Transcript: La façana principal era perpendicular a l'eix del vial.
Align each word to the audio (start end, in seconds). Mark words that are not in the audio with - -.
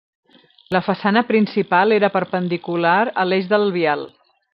La 0.75 0.79
façana 0.85 1.21
principal 1.27 1.93
era 1.99 2.09
perpendicular 2.15 2.99
a 3.25 3.31
l'eix 3.33 3.51
del 3.53 3.69
vial. 3.77 4.07